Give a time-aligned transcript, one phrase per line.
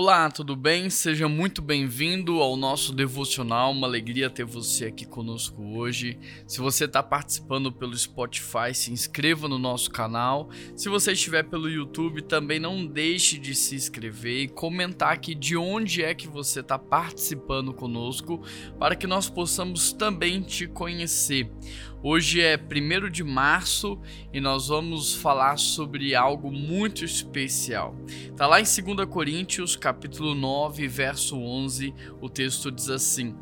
[0.00, 0.88] Olá, tudo bem?
[0.88, 3.72] Seja muito bem-vindo ao nosso devocional.
[3.72, 6.16] Uma alegria ter você aqui conosco hoje.
[6.46, 10.50] Se você está participando pelo Spotify, se inscreva no nosso canal.
[10.76, 15.56] Se você estiver pelo YouTube, também não deixe de se inscrever e comentar aqui de
[15.56, 18.40] onde é que você está participando conosco,
[18.78, 21.50] para que nós possamos também te conhecer.
[22.00, 24.00] Hoje é 1 de março
[24.32, 27.92] e nós vamos falar sobre algo muito especial.
[28.36, 33.34] Tá lá em 2 Coríntios, capítulo 9, verso 11, o texto diz assim: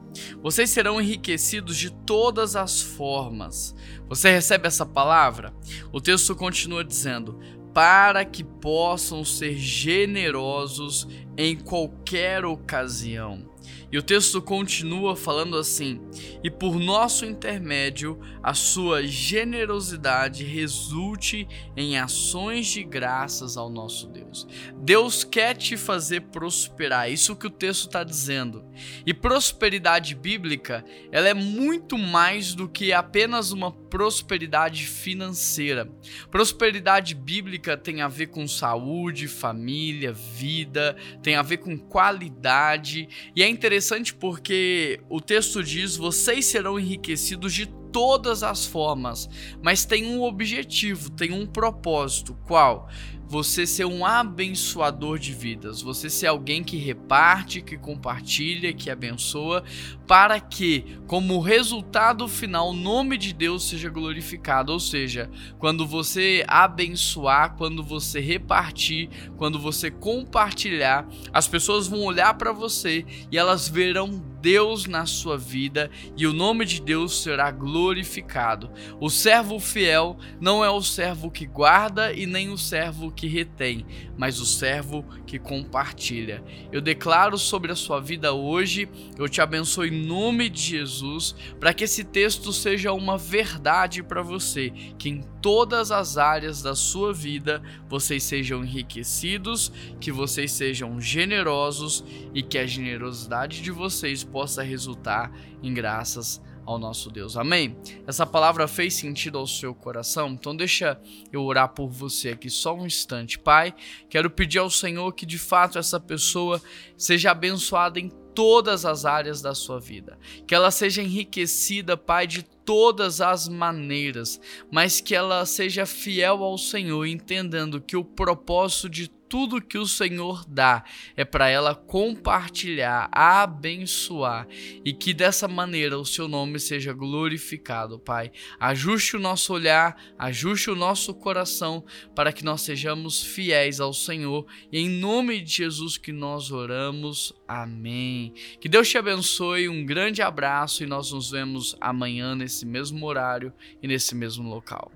[0.42, 3.76] Vocês serão enriquecidos de todas as formas.
[4.08, 5.54] Você recebe essa palavra?
[5.92, 7.38] O texto continua dizendo:
[7.76, 13.56] para que possam ser generosos em qualquer ocasião
[13.90, 16.00] e o texto continua falando assim:
[16.42, 24.46] E por nosso intermédio, a sua generosidade resulte em ações de graças ao nosso Deus.
[24.76, 28.64] Deus quer te fazer prosperar, isso que o texto está dizendo.
[29.06, 35.90] E prosperidade bíblica, ela é muito mais do que apenas uma prosperidade financeira.
[36.30, 40.96] Prosperidade bíblica tem a ver com saúde, família, vida,
[41.26, 47.52] tem a ver com qualidade, e é interessante porque o texto diz: vocês serão enriquecidos
[47.52, 49.26] de todas as formas,
[49.62, 52.36] mas tem um objetivo, tem um propósito.
[52.46, 52.90] Qual?
[53.28, 59.64] você ser um abençoador de vidas, você ser alguém que reparte, que compartilha, que abençoa,
[60.06, 64.72] para que, como resultado final, o nome de Deus seja glorificado.
[64.72, 72.34] Ou seja, quando você abençoar, quando você repartir, quando você compartilhar, as pessoas vão olhar
[72.34, 77.50] para você e elas verão Deus na sua vida e o nome de Deus será
[77.50, 78.70] glorificado.
[79.00, 83.84] O servo fiel não é o servo que guarda e nem o servo que retém,
[84.16, 86.44] mas o servo que compartilha.
[86.70, 91.74] Eu declaro sobre a sua vida hoje, eu te abençoo em nome de Jesus, para
[91.74, 97.12] que esse texto seja uma verdade para você, que em todas as áreas da sua
[97.12, 104.62] vida vocês sejam enriquecidos, que vocês sejam generosos e que a generosidade de vocês possa
[104.62, 105.32] resultar
[105.62, 107.38] em graças ao nosso Deus.
[107.38, 107.74] Amém?
[108.06, 110.28] Essa palavra fez sentido ao seu coração?
[110.28, 111.00] Então deixa
[111.32, 113.38] eu orar por você aqui só um instante.
[113.38, 113.74] Pai,
[114.10, 116.60] quero pedir ao Senhor que de fato essa pessoa
[116.98, 120.18] seja abençoada em todas as áreas da sua vida.
[120.46, 124.38] Que ela seja enriquecida, Pai, de todas as maneiras,
[124.70, 129.86] mas que ela seja fiel ao Senhor, entendendo que o propósito de tudo que o
[129.86, 130.84] Senhor dá
[131.16, 134.46] é para ela compartilhar, abençoar
[134.84, 138.30] e que dessa maneira o seu nome seja glorificado, Pai.
[138.58, 141.84] Ajuste o nosso olhar, ajuste o nosso coração
[142.14, 147.32] para que nós sejamos fiéis ao Senhor e em nome de Jesus que nós oramos.
[147.48, 148.32] Amém.
[148.60, 153.52] Que Deus te abençoe, um grande abraço e nós nos vemos amanhã nesse mesmo horário
[153.80, 154.90] e nesse mesmo local.